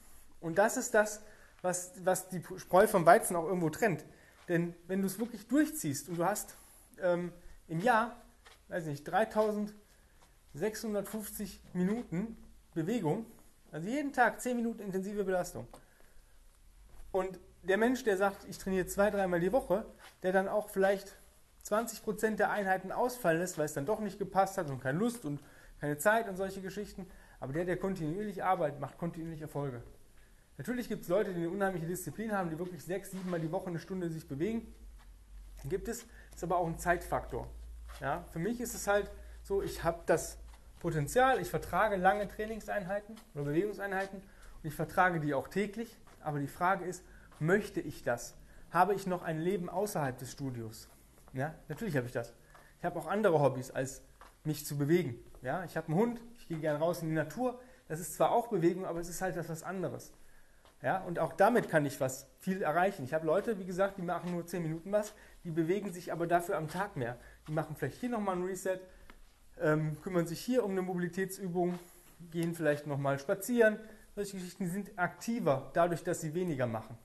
Und 0.40 0.56
das 0.58 0.76
ist 0.76 0.94
das, 0.94 1.22
was, 1.60 1.93
was 2.05 2.28
die 2.28 2.40
Spreu 2.56 2.87
vom 2.87 3.05
Weizen 3.05 3.34
auch 3.37 3.44
irgendwo 3.44 3.70
trennt. 3.70 4.05
Denn 4.49 4.75
wenn 4.87 5.00
du 5.02 5.08
es 5.08 5.19
wirklich 5.19 5.49
durchziehst 5.49 6.08
und 6.08 6.19
du 6.19 6.25
hast 6.25 6.55
ähm, 7.00 7.32
im 7.67 7.81
Jahr, 7.81 8.15
weiß 8.69 8.84
nicht, 8.86 9.03
3650 9.05 11.60
Minuten 11.74 12.36
Bewegung, 12.74 13.27
also 13.72 13.88
jeden 13.88 14.12
Tag 14.12 14.41
10 14.41 14.56
Minuten 14.56 14.82
intensive 14.82 15.24
Belastung. 15.24 15.67
Und 17.10 17.41
der 17.62 17.77
Mensch, 17.77 18.05
der 18.05 18.17
sagt, 18.17 18.46
ich 18.48 18.58
trainiere 18.58 18.86
zwei, 18.86 19.10
dreimal 19.10 19.41
die 19.41 19.53
Woche, 19.53 19.84
der 20.22 20.32
dann 20.32 20.48
auch 20.48 20.69
vielleicht 20.69 21.17
20% 21.67 22.36
der 22.36 22.50
Einheiten 22.50 22.93
ausfallen 22.93 23.41
lässt, 23.41 23.58
weil 23.58 23.67
es 23.67 23.74
dann 23.74 23.86
doch 23.86 24.00
nicht 24.00 24.19
gepasst 24.19 24.58
hat 24.58 24.70
und 24.70 24.81
keine 24.81 24.98
Lust 24.98 25.24
und 25.24 25.41
keine 25.81 25.98
Zeit 25.98 26.29
und 26.29 26.36
solche 26.36 26.60
Geschichten. 26.60 27.06
Aber 27.41 27.53
der, 27.53 27.65
der 27.65 27.77
kontinuierlich 27.77 28.43
arbeitet, 28.43 28.81
macht 28.81 28.98
kontinuierlich 28.98 29.43
Erfolge. 29.43 29.82
Natürlich 30.56 30.88
gibt 30.88 31.03
es 31.03 31.08
Leute, 31.08 31.32
die 31.32 31.41
eine 31.41 31.50
unheimliche 31.50 31.86
Disziplin 31.86 32.32
haben, 32.32 32.50
die 32.50 32.58
wirklich 32.58 32.82
sechs, 32.82 33.12
sieben 33.12 33.31
Mal 33.31 33.41
die 33.41 33.53
Woche 33.53 33.69
eine 33.69 33.79
Stunde 33.79 34.10
sich 34.10 34.27
bewegen. 34.27 34.72
Gibt 35.69 35.88
es, 35.88 36.05
ist 36.34 36.43
aber 36.43 36.56
auch 36.56 36.67
ein 36.67 36.79
Zeitfaktor. 36.79 37.48
Ja, 38.00 38.24
für 38.32 38.38
mich 38.38 38.60
ist 38.60 38.74
es 38.74 38.86
halt 38.86 39.10
so, 39.43 39.62
ich 39.62 39.84
habe 39.84 40.00
das 40.06 40.36
Potenzial, 40.81 41.41
ich 41.41 41.48
vertrage 41.48 41.96
lange 41.96 42.29
Trainingseinheiten 42.29 43.17
oder 43.34 43.44
Bewegungseinheiten 43.44 44.19
und 44.19 44.69
ich 44.69 44.74
vertrage 44.74 45.20
die 45.20 45.34
auch 45.34 45.48
täglich. 45.48 45.96
Aber 46.22 46.41
die 46.41 46.48
Frage 46.48 46.84
ist, 46.84 47.05
möchte 47.40 47.80
ich 47.80 48.02
das? 48.02 48.34
Habe 48.70 48.94
ich 48.94 49.06
noch 49.06 49.22
ein 49.22 49.38
Leben 49.38 49.68
außerhalb 49.68 50.18
des 50.18 50.32
Studios? 50.32 50.88
Ja, 51.32 51.54
natürlich 51.68 51.96
habe 51.96 52.06
ich 52.06 52.12
das. 52.12 52.32
Ich 52.78 52.84
habe 52.84 52.98
auch 52.98 53.06
andere 53.06 53.40
Hobbys, 53.40 53.70
als 53.70 54.02
mich 54.44 54.66
zu 54.66 54.76
bewegen. 54.76 55.18
Ja, 55.42 55.64
ich 55.64 55.76
habe 55.76 55.88
einen 55.88 55.96
Hund, 55.96 56.20
ich 56.38 56.48
gehe 56.48 56.58
gerne 56.58 56.78
raus 56.78 57.02
in 57.02 57.08
die 57.08 57.14
Natur. 57.14 57.60
Das 57.88 58.00
ist 58.00 58.14
zwar 58.14 58.32
auch 58.32 58.48
Bewegung, 58.48 58.84
aber 58.84 59.00
es 59.00 59.08
ist 59.08 59.22
halt 59.22 59.36
etwas 59.36 59.62
anderes. 59.62 60.12
Ja, 60.82 60.98
und 60.98 61.18
auch 61.18 61.32
damit 61.32 61.68
kann 61.68 61.86
ich 61.86 62.00
was 62.00 62.28
viel 62.38 62.62
erreichen. 62.62 63.04
Ich 63.04 63.12
habe 63.12 63.26
Leute, 63.26 63.58
wie 63.58 63.64
gesagt, 63.64 63.98
die 63.98 64.02
machen 64.02 64.30
nur 64.30 64.46
10 64.46 64.62
Minuten 64.62 64.92
was, 64.92 65.12
die 65.42 65.50
bewegen 65.50 65.92
sich 65.92 66.12
aber 66.12 66.26
dafür 66.26 66.56
am 66.56 66.68
Tag 66.68 66.96
mehr. 66.96 67.18
Die 67.48 67.52
machen 67.52 67.74
vielleicht 67.76 67.98
hier 67.98 68.10
nochmal 68.10 68.36
ein 68.36 68.44
Reset, 68.44 68.78
ähm, 69.60 70.00
kümmern 70.02 70.26
sich 70.26 70.40
hier 70.40 70.64
um 70.64 70.72
eine 70.72 70.82
Mobilitätsübung, 70.82 71.78
gehen 72.30 72.54
vielleicht 72.54 72.86
nochmal 72.86 73.18
spazieren. 73.18 73.78
Solche 74.14 74.36
Geschichten 74.36 74.68
sind 74.68 74.96
aktiver, 74.96 75.70
dadurch, 75.74 76.04
dass 76.04 76.20
sie 76.20 76.34
weniger 76.34 76.66
machen. 76.66 76.96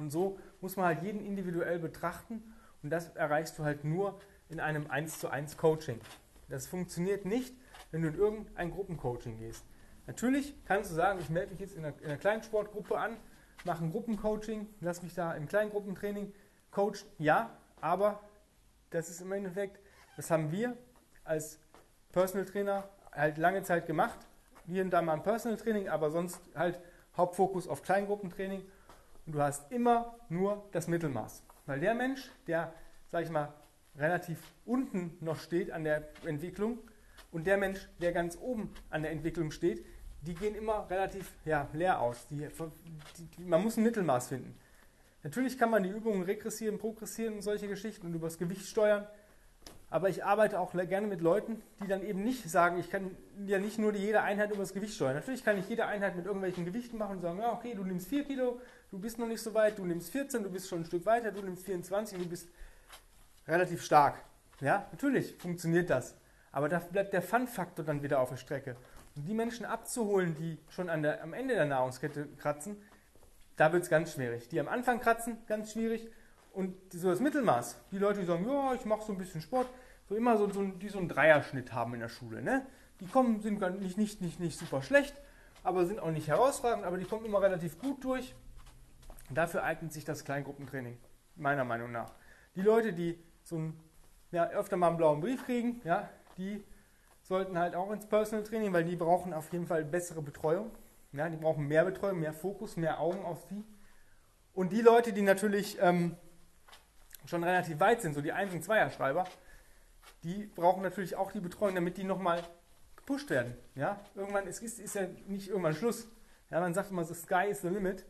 Und 0.00 0.10
so 0.10 0.38
muss 0.62 0.76
man 0.76 0.86
halt 0.86 1.02
jeden 1.02 1.24
individuell 1.24 1.78
betrachten 1.78 2.42
und 2.82 2.88
das 2.88 3.14
erreichst 3.16 3.58
du 3.58 3.64
halt 3.64 3.84
nur 3.84 4.18
in 4.48 4.58
einem 4.58 4.90
1 4.90 5.20
zu 5.20 5.28
1 5.28 5.58
Coaching. 5.58 6.00
Das 6.48 6.66
funktioniert 6.66 7.26
nicht, 7.26 7.54
wenn 7.90 8.00
du 8.00 8.08
in 8.08 8.14
irgendein 8.14 8.70
Gruppencoaching 8.70 9.38
gehst. 9.38 9.62
Natürlich 10.06 10.54
kannst 10.64 10.90
du 10.90 10.94
sagen, 10.94 11.20
ich 11.20 11.28
melde 11.28 11.50
mich 11.50 11.60
jetzt 11.60 11.76
in 11.76 11.84
einer, 11.84 11.98
in 11.98 12.06
einer 12.06 12.16
kleinen 12.16 12.42
an 12.94 13.16
mache 13.64 13.84
ein 13.84 13.90
Gruppencoaching, 13.90 14.66
lass 14.80 15.02
mich 15.02 15.14
da 15.14 15.34
im 15.34 15.46
Kleingruppentraining 15.46 16.32
coachen, 16.70 17.06
ja, 17.18 17.50
aber 17.82 18.20
das 18.88 19.10
ist 19.10 19.20
im 19.20 19.30
Endeffekt, 19.32 19.78
das 20.16 20.30
haben 20.30 20.50
wir 20.50 20.78
als 21.24 21.60
Personal 22.10 22.46
Trainer 22.46 22.88
halt 23.12 23.36
lange 23.36 23.62
Zeit 23.64 23.86
gemacht. 23.86 24.18
Hier 24.66 24.82
und 24.82 24.90
da 24.90 25.02
mal 25.02 25.12
ein 25.12 25.22
Personal 25.22 25.58
Training, 25.58 25.90
aber 25.90 26.10
sonst 26.10 26.40
halt 26.54 26.80
Hauptfokus 27.18 27.68
auf 27.68 27.82
Kleingruppentraining. 27.82 28.62
Und 29.30 29.36
du 29.36 29.42
hast 29.42 29.70
immer 29.70 30.16
nur 30.28 30.68
das 30.72 30.88
Mittelmaß. 30.88 31.44
Weil 31.64 31.78
der 31.78 31.94
Mensch, 31.94 32.28
der, 32.48 32.74
sag 33.12 33.22
ich 33.22 33.30
mal, 33.30 33.54
relativ 33.96 34.42
unten 34.66 35.16
noch 35.20 35.38
steht 35.38 35.70
an 35.70 35.84
der 35.84 36.08
Entwicklung 36.26 36.78
und 37.30 37.46
der 37.46 37.56
Mensch, 37.56 37.88
der 38.00 38.10
ganz 38.10 38.36
oben 38.36 38.74
an 38.90 39.02
der 39.02 39.12
Entwicklung 39.12 39.52
steht, 39.52 39.86
die 40.22 40.34
gehen 40.34 40.56
immer 40.56 40.90
relativ 40.90 41.30
ja, 41.44 41.68
leer 41.72 42.00
aus. 42.00 42.26
Die, 42.26 42.48
die, 43.38 43.44
man 43.44 43.62
muss 43.62 43.76
ein 43.76 43.84
Mittelmaß 43.84 44.26
finden. 44.26 44.58
Natürlich 45.22 45.56
kann 45.56 45.70
man 45.70 45.84
die 45.84 45.90
Übungen 45.90 46.24
regressieren, 46.24 46.78
progressieren 46.78 47.34
und 47.34 47.42
solche 47.42 47.68
Geschichten 47.68 48.08
und 48.08 48.14
übers 48.14 48.36
Gewicht 48.36 48.66
steuern. 48.66 49.06
Aber 49.90 50.08
ich 50.08 50.24
arbeite 50.24 50.58
auch 50.58 50.72
gerne 50.72 51.08
mit 51.08 51.20
Leuten, 51.20 51.62
die 51.82 51.88
dann 51.88 52.04
eben 52.04 52.22
nicht 52.22 52.48
sagen, 52.48 52.78
ich 52.78 52.90
kann 52.90 53.16
ja 53.44 53.58
nicht 53.58 53.78
nur 53.78 53.92
jede 53.94 54.22
Einheit 54.22 54.52
übers 54.52 54.72
Gewicht 54.72 54.94
steuern. 54.94 55.14
Natürlich 55.14 55.44
kann 55.44 55.58
ich 55.58 55.68
jede 55.68 55.86
Einheit 55.86 56.14
mit 56.16 56.26
irgendwelchen 56.26 56.64
Gewichten 56.64 56.96
machen 56.96 57.16
und 57.16 57.22
sagen, 57.22 57.38
ja, 57.40 57.52
okay, 57.52 57.74
du 57.74 57.82
nimmst 57.82 58.08
4 58.08 58.24
Kilo, 58.24 58.60
du 58.90 58.98
bist 58.98 59.18
noch 59.18 59.26
nicht 59.26 59.42
so 59.42 59.54
weit, 59.54 59.78
du 59.78 59.84
nimmst 59.84 60.10
14, 60.10 60.42
du 60.42 60.50
bist 60.50 60.68
schon 60.68 60.80
ein 60.80 60.84
Stück 60.84 61.06
weiter, 61.06 61.30
du 61.32 61.42
nimmst 61.42 61.64
24, 61.64 62.18
du 62.18 62.28
bist 62.28 62.48
relativ 63.46 63.82
stark. 63.82 64.22
Ja, 64.60 64.86
natürlich 64.90 65.36
funktioniert 65.36 65.90
das. 65.90 66.14
Aber 66.52 66.68
da 66.68 66.78
bleibt 66.78 67.12
der 67.12 67.22
Fun-Faktor 67.22 67.84
dann 67.84 68.02
wieder 68.02 68.20
auf 68.20 68.30
der 68.30 68.36
Strecke. 68.36 68.76
Und 69.16 69.26
die 69.26 69.34
Menschen 69.34 69.64
abzuholen, 69.64 70.34
die 70.36 70.58
schon 70.68 70.86
der, 71.02 71.22
am 71.22 71.32
Ende 71.32 71.54
der 71.54 71.64
Nahrungskette 71.64 72.28
kratzen, 72.38 72.76
da 73.56 73.72
wird 73.72 73.84
es 73.84 73.90
ganz 73.90 74.14
schwierig. 74.14 74.48
Die 74.48 74.58
am 74.58 74.68
Anfang 74.68 75.00
kratzen, 75.00 75.38
ganz 75.46 75.72
schwierig. 75.72 76.08
Und 76.52 76.74
so 76.92 77.10
das 77.10 77.20
Mittelmaß. 77.20 77.78
Die 77.92 77.98
Leute, 77.98 78.20
die 78.20 78.26
sagen, 78.26 78.46
ja, 78.48 78.74
ich 78.74 78.84
mache 78.84 79.04
so 79.04 79.12
ein 79.12 79.18
bisschen 79.18 79.40
Sport, 79.40 79.68
so 80.08 80.16
immer 80.16 80.36
so, 80.36 80.50
so, 80.50 80.64
die 80.64 80.88
so 80.88 80.98
einen 80.98 81.08
Dreierschnitt 81.08 81.72
haben 81.72 81.94
in 81.94 82.00
der 82.00 82.08
Schule. 82.08 82.42
Ne? 82.42 82.66
Die 83.00 83.06
kommen, 83.06 83.40
sind 83.40 83.60
nicht, 83.80 83.98
nicht, 83.98 84.20
nicht, 84.20 84.40
nicht 84.40 84.58
super 84.58 84.82
schlecht, 84.82 85.14
aber 85.62 85.86
sind 85.86 86.00
auch 86.00 86.10
nicht 86.10 86.26
herausragend, 86.26 86.84
aber 86.84 86.98
die 86.98 87.04
kommen 87.04 87.24
immer 87.24 87.40
relativ 87.40 87.78
gut 87.78 88.02
durch. 88.02 88.34
Dafür 89.30 89.62
eignet 89.62 89.92
sich 89.92 90.04
das 90.04 90.24
Kleingruppentraining, 90.24 90.98
meiner 91.36 91.64
Meinung 91.64 91.92
nach. 91.92 92.12
Die 92.56 92.62
Leute, 92.62 92.92
die 92.92 93.18
so 93.42 93.56
ein, 93.56 93.80
ja, 94.32 94.48
öfter 94.48 94.76
mal 94.76 94.88
einen 94.88 94.96
blauen 94.96 95.20
Brief 95.20 95.44
kriegen, 95.44 95.80
ja, 95.84 96.08
die 96.36 96.64
sollten 97.22 97.58
halt 97.58 97.74
auch 97.74 97.90
ins 97.92 98.06
Personal 98.06 98.44
Training, 98.44 98.72
weil 98.72 98.84
die 98.84 98.96
brauchen 98.96 99.32
auf 99.32 99.52
jeden 99.52 99.66
Fall 99.66 99.84
bessere 99.84 100.22
Betreuung. 100.22 100.70
Ja, 101.12 101.28
die 101.28 101.36
brauchen 101.36 101.66
mehr 101.66 101.84
Betreuung, 101.84 102.20
mehr 102.20 102.32
Fokus, 102.32 102.76
mehr 102.76 103.00
Augen 103.00 103.24
auf 103.24 103.44
sie. 103.48 103.64
Und 104.52 104.72
die 104.72 104.80
Leute, 104.80 105.12
die 105.12 105.22
natürlich 105.22 105.78
ähm, 105.80 106.16
schon 107.26 107.44
relativ 107.44 107.80
weit 107.80 108.02
sind, 108.02 108.14
so 108.14 108.20
die 108.20 108.32
1- 108.32 108.52
und 108.52 108.64
2er-Schreiber, 108.64 109.24
die 110.24 110.46
brauchen 110.54 110.82
natürlich 110.82 111.16
auch 111.16 111.32
die 111.32 111.40
Betreuung, 111.40 111.74
damit 111.74 111.96
die 111.96 112.04
nochmal 112.04 112.42
gepusht 112.96 113.30
werden. 113.30 113.56
Ja? 113.74 114.00
Irgendwann 114.14 114.46
ist, 114.46 114.62
ist, 114.62 114.78
ist 114.78 114.94
ja 114.94 115.06
nicht 115.26 115.48
irgendwann 115.48 115.74
Schluss. 115.74 116.08
Ja, 116.50 116.60
man 116.60 116.74
sagt 116.74 116.90
immer, 116.90 117.04
the 117.04 117.14
sky 117.14 117.46
is 117.48 117.60
the 117.62 117.68
limit. 117.68 118.04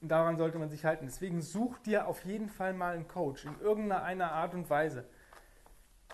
Und 0.00 0.08
daran 0.08 0.36
sollte 0.36 0.58
man 0.58 0.70
sich 0.70 0.84
halten. 0.84 1.06
Deswegen 1.06 1.42
such 1.42 1.78
dir 1.78 2.06
auf 2.06 2.24
jeden 2.24 2.48
Fall 2.48 2.72
mal 2.72 2.94
einen 2.94 3.08
Coach 3.08 3.44
in 3.44 3.60
irgendeiner 3.60 4.32
Art 4.32 4.54
und 4.54 4.70
Weise. 4.70 5.04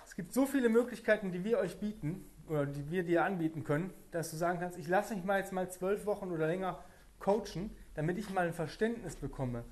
Es 0.05 0.14
gibt 0.14 0.33
so 0.33 0.47
viele 0.47 0.69
Möglichkeiten, 0.69 1.31
die 1.31 1.45
wir 1.45 1.59
euch 1.59 1.78
bieten 1.78 2.28
oder 2.49 2.66
die 2.66 2.90
wir 2.90 3.05
dir 3.05 3.25
anbieten 3.25 3.64
können, 3.64 3.93
dass 4.11 4.31
du 4.31 4.37
sagen 4.37 4.59
kannst, 4.61 4.78
ich 4.78 4.88
lasse 4.88 5.14
mich 5.14 5.25
mal 5.25 5.38
jetzt 5.38 5.52
mal 5.52 5.71
zwölf 5.71 6.07
Wochen 6.07 6.31
oder 6.31 6.47
länger 6.47 6.78
coachen, 7.19 7.71
damit 7.95 8.19
ich 8.19 8.31
mal 8.31 8.47
ein 8.47 8.52
Verständnis 8.52 9.16
bekomme. 9.16 9.64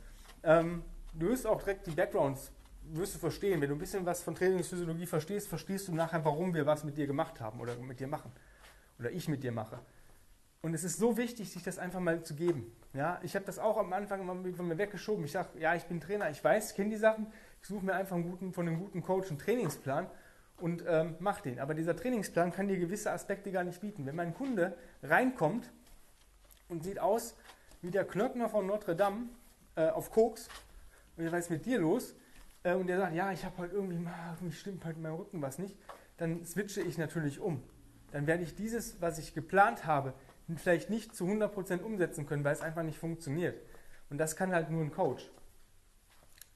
Ähm, 0.42 0.82
du 1.14 1.28
wirst 1.28 1.46
auch 1.46 1.62
direkt 1.62 1.86
die 1.86 1.92
Backgrounds 1.92 2.52
wirst 2.90 3.14
du 3.14 3.18
verstehen. 3.18 3.60
Wenn 3.60 3.68
du 3.68 3.76
ein 3.76 3.78
bisschen 3.78 4.04
was 4.04 4.22
von 4.22 4.34
Trainingsphysiologie 4.34 5.06
verstehst, 5.06 5.48
verstehst 5.48 5.88
du 5.88 5.94
nachher, 5.94 6.24
warum 6.24 6.54
wir 6.54 6.66
was 6.66 6.84
mit 6.84 6.96
dir 6.96 7.06
gemacht 7.06 7.40
haben 7.40 7.60
oder 7.60 7.74
mit 7.76 8.00
dir 8.00 8.08
machen. 8.08 8.30
Oder 8.98 9.10
ich 9.10 9.28
mit 9.28 9.42
dir 9.42 9.52
mache. 9.52 9.78
Und 10.64 10.72
es 10.72 10.82
ist 10.82 10.96
so 10.96 11.18
wichtig, 11.18 11.50
sich 11.50 11.62
das 11.62 11.78
einfach 11.78 12.00
mal 12.00 12.22
zu 12.22 12.34
geben. 12.34 12.74
Ja, 12.94 13.20
ich 13.22 13.36
habe 13.36 13.44
das 13.44 13.58
auch 13.58 13.76
am 13.76 13.92
Anfang 13.92 14.22
immer 14.22 14.34
von 14.54 14.66
mir 14.66 14.78
weggeschoben. 14.78 15.22
Ich 15.26 15.32
sage, 15.32 15.58
ja, 15.58 15.74
ich 15.74 15.84
bin 15.84 16.00
Trainer, 16.00 16.30
ich 16.30 16.42
weiß, 16.42 16.70
ich 16.70 16.74
kenne 16.74 16.88
die 16.88 16.96
Sachen. 16.96 17.26
Ich 17.60 17.68
suche 17.68 17.84
mir 17.84 17.92
einfach 17.92 18.16
einen 18.16 18.30
guten, 18.30 18.54
von 18.54 18.66
einem 18.66 18.78
guten 18.78 19.02
Coach 19.02 19.28
einen 19.28 19.38
Trainingsplan 19.38 20.06
und 20.56 20.82
ähm, 20.88 21.16
mach 21.18 21.42
den. 21.42 21.58
Aber 21.58 21.74
dieser 21.74 21.94
Trainingsplan 21.94 22.50
kann 22.50 22.66
dir 22.66 22.78
gewisse 22.78 23.10
Aspekte 23.10 23.52
gar 23.52 23.62
nicht 23.62 23.78
bieten. 23.82 24.06
Wenn 24.06 24.16
mein 24.16 24.32
Kunde 24.32 24.74
reinkommt 25.02 25.70
und 26.70 26.82
sieht 26.82 26.98
aus 26.98 27.36
wie 27.82 27.90
der 27.90 28.06
Klöckner 28.06 28.48
von 28.48 28.66
Notre 28.66 28.96
Dame 28.96 29.28
äh, 29.76 29.88
auf 29.88 30.10
Koks 30.10 30.48
und 31.18 31.30
was 31.30 31.40
ist 31.40 31.50
mit 31.50 31.66
dir 31.66 31.78
los? 31.78 32.14
Äh, 32.62 32.72
und 32.72 32.86
der 32.86 32.96
sagt, 32.96 33.14
ja, 33.14 33.30
ich 33.32 33.44
habe 33.44 33.58
heute 33.58 33.74
irgendwie, 33.74 33.96
irgendwie 33.96 34.56
stimmt 34.56 34.82
heute 34.86 34.96
in 34.96 35.02
meinem 35.02 35.16
Rücken 35.16 35.42
was 35.42 35.58
nicht, 35.58 35.76
dann 36.16 36.42
switche 36.46 36.80
ich 36.80 36.96
natürlich 36.96 37.38
um. 37.38 37.62
Dann 38.12 38.26
werde 38.26 38.44
ich 38.44 38.54
dieses, 38.54 39.02
was 39.02 39.18
ich 39.18 39.34
geplant 39.34 39.84
habe, 39.84 40.14
vielleicht 40.56 40.90
nicht 40.90 41.14
zu 41.14 41.26
100% 41.26 41.82
umsetzen 41.82 42.26
können, 42.26 42.44
weil 42.44 42.52
es 42.52 42.60
einfach 42.60 42.82
nicht 42.82 42.98
funktioniert. 42.98 43.60
Und 44.10 44.18
das 44.18 44.36
kann 44.36 44.52
halt 44.52 44.70
nur 44.70 44.82
ein 44.82 44.92
Coach. 44.92 45.30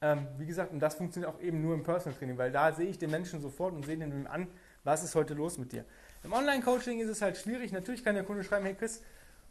Ähm, 0.00 0.28
wie 0.37 0.47
gesagt, 0.47 0.73
und 0.73 0.80
das 0.80 0.95
funktioniert 0.95 1.33
auch 1.33 1.40
eben 1.40 1.61
nur 1.61 1.75
im 1.75 1.83
Personal 1.83 2.16
Training, 2.16 2.38
weil 2.38 2.52
da 2.52 2.73
sehe 2.73 2.87
ich 2.87 2.99
den 2.99 3.11
Menschen 3.11 3.40
sofort 3.40 3.75
und 3.75 3.85
sehe 3.85 3.97
den 3.97 4.26
an, 4.28 4.47
was 4.85 5.02
ist 5.02 5.14
heute 5.14 5.35
los 5.35 5.59
mit 5.59 5.73
dir. 5.73 5.85
Im 6.23 6.33
Online-Coaching 6.33 7.00
ist 7.00 7.09
es 7.09 7.21
halt 7.21 7.37
schwierig. 7.37 7.73
Natürlich 7.73 8.04
kann 8.04 8.14
der 8.14 8.25
Kunde 8.25 8.45
schreiben, 8.45 8.64
hey 8.64 8.75
Chris, 8.75 9.02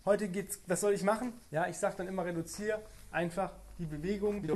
heute 0.06 0.29
geht's, 0.29 0.62
was 0.67 0.82
soll 0.82 0.94
ich 0.94 1.03
machen? 1.03 1.34
Ja, 1.51 1.67
ich 1.67 1.77
sage 1.77 1.96
dann 1.98 2.08
immer, 2.08 2.25
reduziere 2.25 2.82
einfach 3.12 3.51
die 3.77 3.86
Bewegung, 3.86 4.41
die 4.41 4.51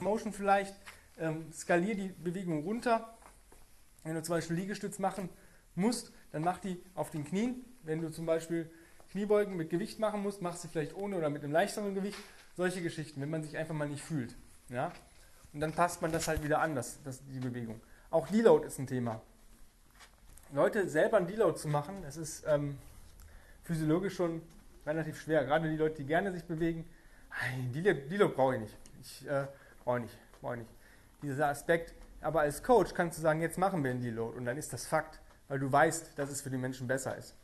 Motion 0.00 0.32
vielleicht, 0.32 0.74
ähm, 1.18 1.52
skalier 1.52 1.94
die 1.94 2.08
Bewegung 2.08 2.64
runter. 2.64 3.16
Wenn 4.02 4.14
du 4.14 4.22
zum 4.22 4.34
Beispiel 4.34 4.56
Liegestütz 4.56 4.98
machen 4.98 5.28
musst, 5.74 6.12
dann 6.32 6.42
mach 6.42 6.58
die 6.58 6.82
auf 6.94 7.10
den 7.10 7.24
Knien. 7.24 7.64
Wenn 7.82 8.00
du 8.00 8.10
zum 8.10 8.26
Beispiel 8.26 8.70
Kniebeugen 9.10 9.56
mit 9.56 9.70
Gewicht 9.70 9.98
machen 9.98 10.22
musst, 10.22 10.42
mach 10.42 10.56
sie 10.56 10.68
vielleicht 10.68 10.94
ohne 10.94 11.16
oder 11.16 11.30
mit 11.30 11.42
einem 11.42 11.52
leichteren 11.52 11.94
Gewicht. 11.94 12.18
Solche 12.56 12.82
Geschichten, 12.82 13.20
wenn 13.20 13.30
man 13.30 13.42
sich 13.42 13.56
einfach 13.56 13.74
mal 13.74 13.88
nicht 13.88 14.02
fühlt. 14.02 14.34
Ja? 14.68 14.92
Und 15.52 15.60
dann 15.60 15.72
passt 15.72 16.02
man 16.02 16.12
das 16.12 16.28
halt 16.28 16.42
wieder 16.42 16.60
an, 16.60 16.74
das, 16.74 17.02
das, 17.02 17.20
die 17.26 17.40
Bewegung. 17.40 17.80
Auch 18.10 18.28
Deload 18.28 18.66
ist 18.66 18.78
ein 18.78 18.86
Thema. 18.86 19.20
Leute 20.52 20.88
selber 20.88 21.16
ein 21.16 21.26
Deload 21.26 21.58
zu 21.58 21.68
machen, 21.68 22.02
das 22.02 22.16
ist 22.16 22.44
ähm, 22.46 22.76
physiologisch 23.62 24.16
schon 24.16 24.42
relativ 24.84 25.20
schwer. 25.20 25.44
Gerade 25.44 25.70
die 25.70 25.76
Leute, 25.76 25.96
die 25.96 26.04
gerne 26.04 26.32
sich 26.32 26.44
bewegen, 26.44 26.84
Deload, 27.72 28.34
brauche 28.34 28.56
ich 28.56 28.60
nicht. 28.62 28.76
Ich 29.00 29.28
äh, 29.28 29.46
brauche 29.84 30.00
nicht, 30.00 30.18
brauche 30.40 30.54
ich 30.54 30.60
nicht 30.60 30.70
dieser 31.22 31.48
Aspekt. 31.48 31.94
Aber 32.20 32.40
als 32.40 32.62
Coach 32.62 32.94
kannst 32.94 33.18
du 33.18 33.22
sagen, 33.22 33.40
jetzt 33.40 33.58
machen 33.58 33.82
wir 33.82 33.90
einen 33.90 34.02
Deload 34.02 34.36
und 34.36 34.44
dann 34.44 34.56
ist 34.56 34.72
das 34.72 34.86
Fakt, 34.86 35.20
weil 35.48 35.58
du 35.58 35.70
weißt, 35.70 36.18
dass 36.18 36.30
es 36.30 36.42
für 36.42 36.50
die 36.50 36.58
Menschen 36.58 36.86
besser 36.86 37.16
ist. 37.16 37.34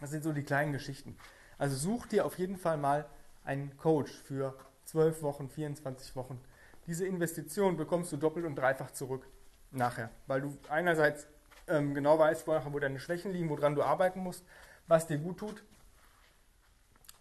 Das 0.00 0.10
sind 0.10 0.24
so 0.24 0.32
die 0.32 0.42
kleinen 0.42 0.72
Geschichten. 0.72 1.16
Also 1.58 1.76
such 1.76 2.06
dir 2.06 2.26
auf 2.26 2.38
jeden 2.38 2.56
Fall 2.56 2.76
mal 2.76 3.06
einen 3.44 3.76
Coach 3.76 4.12
für 4.12 4.56
12 4.84 5.22
Wochen, 5.22 5.48
24 5.48 6.16
Wochen. 6.16 6.40
Diese 6.86 7.06
Investition 7.06 7.76
bekommst 7.76 8.12
du 8.12 8.16
doppelt 8.16 8.44
und 8.44 8.56
dreifach 8.56 8.90
zurück 8.90 9.26
nachher, 9.70 10.10
weil 10.26 10.42
du 10.42 10.58
einerseits 10.68 11.26
ähm, 11.66 11.94
genau 11.94 12.18
weißt, 12.18 12.46
wo 12.46 12.78
deine 12.78 13.00
Schwächen 13.00 13.32
liegen, 13.32 13.48
woran 13.48 13.74
du 13.74 13.82
arbeiten 13.82 14.20
musst, 14.20 14.44
was 14.86 15.06
dir 15.06 15.18
gut 15.18 15.38
tut 15.38 15.62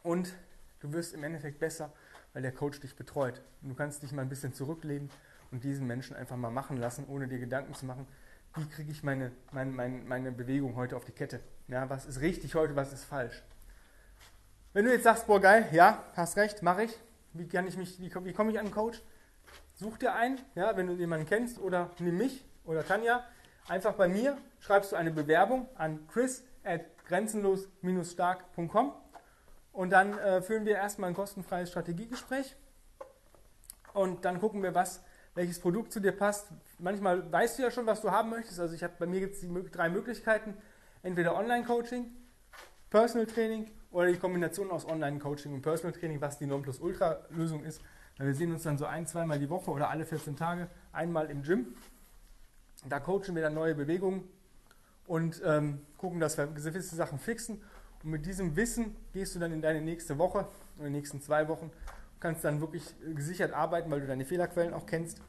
und 0.04 0.34
du 0.82 0.92
wirst 0.92 1.14
im 1.14 1.24
Endeffekt 1.24 1.60
besser, 1.60 1.92
weil 2.34 2.42
der 2.42 2.52
Coach 2.52 2.80
dich 2.82 2.96
betreut. 2.96 3.42
Und 3.62 3.70
du 3.70 3.76
kannst 3.76 4.04
dich 4.04 4.12
mal 4.12 4.22
ein 4.22 4.30
bisschen 4.30 4.54
zurücklehnen 4.54 5.10
und 5.52 5.64
diesen 5.64 5.88
Menschen 5.88 6.16
einfach 6.16 6.36
mal 6.36 6.52
machen 6.52 6.78
lassen, 6.78 7.06
ohne 7.08 7.28
dir 7.28 7.40
Gedanken 7.40 7.74
zu 7.74 7.86
machen, 7.86 8.06
wie 8.56 8.68
kriege 8.68 8.92
ich 8.92 9.04
meine, 9.04 9.32
meine, 9.52 9.72
meine, 9.72 9.98
meine 10.04 10.32
Bewegung 10.32 10.76
heute 10.76 10.96
auf 10.96 11.06
die 11.06 11.12
Kette? 11.12 11.40
Ja, 11.68 11.90
was 11.90 12.06
ist 12.06 12.22
richtig 12.22 12.56
heute, 12.56 12.76
was 12.76 12.94
ist 12.94 13.06
falsch? 13.06 13.42
Wenn 14.74 14.86
du 14.86 14.92
jetzt 14.92 15.04
sagst, 15.04 15.28
boah 15.28 15.40
geil, 15.40 15.68
ja, 15.72 16.04
hast 16.16 16.38
recht, 16.38 16.62
mache 16.62 16.84
ich. 16.84 17.00
Wie 17.34 17.48
kann 17.48 17.68
ich 17.68 17.78
mich, 17.78 18.00
wie, 18.00 18.14
wie 18.26 18.34
komme 18.34 18.52
ich 18.52 18.60
an 18.60 18.66
einen 18.66 18.74
Coach? 18.74 19.02
Such 19.76 19.98
dir 19.98 20.14
einen, 20.14 20.40
ja, 20.56 20.78
wenn 20.78 20.88
du 20.88 20.94
jemanden 20.94 21.26
kennst 21.26 21.60
oder 21.60 21.90
nimm 22.00 22.18
mich 22.18 22.46
oder 22.66 22.86
Tanja. 22.86 23.24
Einfach 23.68 23.94
bei 23.94 24.08
mir 24.08 24.38
schreibst 24.60 24.92
du 24.92 24.96
eine 24.96 25.12
Bewerbung 25.12 25.68
an 25.76 26.08
chris 26.08 26.44
at 26.64 26.82
grenzenlos-stark.com 27.08 28.94
und 29.72 29.90
dann 29.90 30.18
äh, 30.20 30.42
führen 30.42 30.66
wir 30.66 30.76
erstmal 30.76 31.10
ein 31.10 31.16
kostenfreies 31.16 31.70
Strategiegespräch 31.70 32.56
und 33.94 34.26
dann 34.26 34.40
gucken 34.40 34.62
wir, 34.62 34.76
was 34.76 35.04
welches 35.36 35.60
Produkt 35.60 35.92
zu 35.92 36.00
dir 36.00 36.12
passt. 36.12 36.48
Manchmal 36.80 37.32
weißt 37.32 37.58
du 37.58 37.64
ja 37.64 37.72
schon, 37.72 37.86
was 37.86 38.02
du 38.02 38.12
haben 38.12 38.30
möchtest. 38.30 38.60
Also 38.60 38.76
ich 38.76 38.84
habe 38.84 38.94
bei 39.00 39.06
mir 39.06 39.20
gibt 39.20 39.36
es 39.36 39.72
drei 39.72 39.90
Möglichkeiten: 39.90 40.56
entweder 41.02 41.36
Online-Coaching, 41.36 42.06
Personal 42.90 43.26
Training 43.26 43.72
oder 43.92 44.08
die 44.08 44.18
Kombination 44.18 44.72
aus 44.72 44.86
Online-Coaching 44.86 45.54
und 45.54 45.62
Personal 45.62 45.98
Training, 45.98 46.22
was 46.22 46.38
die 46.38 46.46
Nonplusultra-Lösung 46.46 47.64
ist. 47.64 47.82
Wir 48.18 48.36
sehen 48.36 48.52
uns 48.52 48.64
dann 48.64 48.78
so 48.78 48.86
ein, 48.86 49.08
zweimal 49.08 49.40
die 49.40 49.50
Woche 49.50 49.72
oder 49.72 49.90
alle 49.90 50.06
14 50.06 50.36
Tage 50.36 50.68
einmal 50.92 51.32
im 51.32 51.42
Gym. 51.42 51.76
Da 52.88 53.00
coachen 53.00 53.34
wir 53.34 53.42
dann 53.42 53.56
neue 53.56 53.74
Bewegungen 53.74 54.24
und 55.08 55.42
ähm, 55.44 55.82
gucken, 55.98 56.20
dass 56.20 56.38
wir 56.38 56.48
gewisse 56.48 56.96
Sachen 56.96 57.18
fixen. 57.18 57.62
Und 58.04 58.12
mit 58.12 58.26
diesem 58.26 58.56
Wissen 58.56 58.96
gehst 59.14 59.34
du 59.36 59.40
dann 59.40 59.52
in 59.52 59.62
deine 59.62 59.82
nächste 59.82 60.18
Woche, 60.18 60.48
in 60.78 60.86
die 60.86 60.90
nächsten 60.92 61.22
zwei 61.22 61.48
Wochen 61.48 61.72
kannst 62.24 62.46
dann 62.46 62.62
wirklich 62.62 62.84
gesichert 63.14 63.52
arbeiten, 63.52 63.92
weil 63.92 64.00
du 64.00 64.08
deine 64.08 64.24
Fehlerquellen 64.24 64.74
auch 64.74 64.86
kennst. 64.86 65.22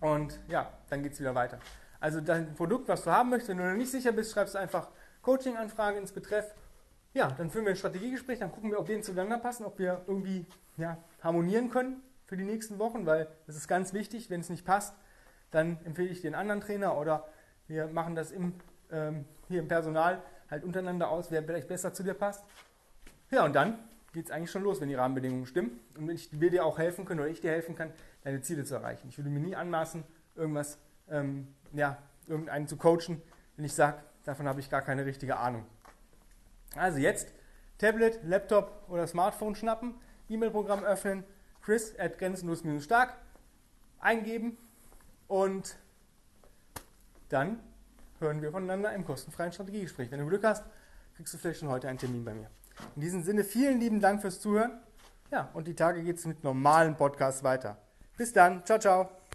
Und 0.00 0.40
ja, 0.48 0.72
dann 0.88 1.02
geht 1.02 1.12
es 1.12 1.20
wieder 1.20 1.34
weiter. 1.34 1.58
Also 1.98 2.20
dein 2.20 2.54
Produkt, 2.54 2.88
was 2.88 3.02
du 3.02 3.10
haben 3.10 3.30
möchtest, 3.30 3.50
wenn 3.50 3.58
du 3.58 3.68
noch 3.68 3.76
nicht 3.76 3.90
sicher 3.90 4.12
bist, 4.12 4.32
schreibst 4.32 4.54
du 4.54 4.58
einfach 4.58 4.90
Coaching-Anfrage 5.22 5.98
ins 5.98 6.12
Betreff. 6.12 6.54
Ja, 7.14 7.32
dann 7.32 7.50
führen 7.50 7.64
wir 7.64 7.70
ein 7.70 7.76
Strategiegespräch, 7.76 8.38
dann 8.38 8.52
gucken 8.52 8.70
wir, 8.70 8.78
ob 8.78 8.86
wir 8.86 9.02
zueinander 9.02 9.38
passen, 9.38 9.64
ob 9.64 9.78
wir 9.80 10.04
irgendwie 10.06 10.46
ja, 10.76 10.98
harmonieren 11.20 11.68
können 11.68 12.00
für 12.26 12.36
die 12.36 12.44
nächsten 12.44 12.78
Wochen, 12.78 13.04
weil 13.04 13.26
das 13.48 13.56
ist 13.56 13.66
ganz 13.66 13.92
wichtig. 13.92 14.30
Wenn 14.30 14.42
es 14.42 14.50
nicht 14.50 14.64
passt, 14.64 14.94
dann 15.50 15.78
empfehle 15.84 16.10
ich 16.10 16.20
den 16.20 16.36
anderen 16.36 16.60
Trainer 16.60 16.96
oder 16.96 17.26
wir 17.66 17.88
machen 17.88 18.14
das 18.14 18.30
im, 18.30 18.54
ähm, 18.92 19.24
hier 19.48 19.58
im 19.58 19.66
Personal 19.66 20.22
halt 20.48 20.62
untereinander 20.62 21.08
aus, 21.08 21.32
wer 21.32 21.42
vielleicht 21.42 21.66
besser 21.66 21.92
zu 21.92 22.04
dir 22.04 22.14
passt. 22.14 22.44
Ja, 23.30 23.44
und 23.44 23.56
dann 23.56 23.80
geht 24.16 24.24
es 24.24 24.30
eigentlich 24.30 24.50
schon 24.50 24.62
los, 24.62 24.80
wenn 24.80 24.88
die 24.88 24.94
Rahmenbedingungen 24.94 25.44
stimmen 25.44 25.78
und 25.94 26.08
wenn 26.08 26.14
ich, 26.14 26.40
wir 26.40 26.50
dir 26.50 26.64
auch 26.64 26.78
helfen 26.78 27.04
können 27.04 27.20
oder 27.20 27.28
ich 27.28 27.42
dir 27.42 27.50
helfen 27.50 27.74
kann, 27.74 27.92
deine 28.24 28.40
Ziele 28.40 28.64
zu 28.64 28.74
erreichen. 28.74 29.10
Ich 29.10 29.18
würde 29.18 29.28
mir 29.28 29.40
nie 29.40 29.54
anmaßen, 29.54 30.04
irgendwas, 30.34 30.78
ähm, 31.10 31.48
ja, 31.74 31.98
irgendeinen 32.26 32.66
zu 32.66 32.78
coachen, 32.78 33.20
wenn 33.56 33.66
ich 33.66 33.74
sage, 33.74 34.02
davon 34.24 34.48
habe 34.48 34.58
ich 34.60 34.70
gar 34.70 34.80
keine 34.80 35.04
richtige 35.04 35.36
Ahnung. 35.36 35.66
Also 36.76 36.96
jetzt 36.96 37.30
Tablet, 37.76 38.20
Laptop 38.24 38.88
oder 38.88 39.06
Smartphone 39.06 39.54
schnappen, 39.54 39.94
E-Mail-Programm 40.30 40.82
öffnen, 40.82 41.22
chris 41.60 41.94
at 41.98 42.18
grenzenlos-stark 42.18 43.12
eingeben 44.00 44.56
und 45.28 45.76
dann 47.28 47.60
hören 48.18 48.40
wir 48.40 48.50
voneinander 48.50 48.94
im 48.94 49.04
kostenfreien 49.04 49.52
Strategiegespräch. 49.52 50.10
Wenn 50.10 50.20
du 50.20 50.26
Glück 50.26 50.42
hast, 50.42 50.64
kriegst 51.16 51.34
du 51.34 51.38
vielleicht 51.38 51.60
schon 51.60 51.68
heute 51.68 51.86
einen 51.90 51.98
Termin 51.98 52.24
bei 52.24 52.32
mir. 52.32 52.48
In 52.94 53.02
diesem 53.02 53.22
Sinne, 53.22 53.44
vielen 53.44 53.80
lieben 53.80 54.00
Dank 54.00 54.20
fürs 54.20 54.40
Zuhören. 54.40 54.80
Ja, 55.30 55.50
und 55.54 55.66
die 55.66 55.74
Tage 55.74 56.02
geht 56.02 56.18
es 56.18 56.26
mit 56.26 56.44
normalen 56.44 56.96
Podcasts 56.96 57.42
weiter. 57.42 57.78
Bis 58.16 58.32
dann. 58.32 58.64
Ciao, 58.64 58.78
ciao. 58.78 59.15